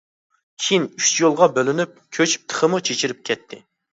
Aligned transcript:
كېيىن 0.63 0.87
ئۈچ 1.01 1.09
يولغا 1.17 1.49
بۆلۈنۈپ 1.57 1.93
كۆچۈپ 2.19 2.47
تېخىمۇ 2.53 2.79
چېچىلىپ 2.89 3.23
كەتتى. 3.31 3.63